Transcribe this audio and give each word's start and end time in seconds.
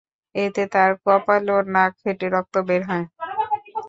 এতে 0.35 0.63
তাঁর 0.73 0.91
কপাল 1.03 1.43
ও 1.49 1.57
নাক 1.73 1.91
ফেটে 2.01 2.27
রক্ত 2.29 2.55
বের 2.67 2.81
হয়। 2.89 3.05